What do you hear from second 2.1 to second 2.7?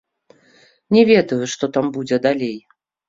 далей.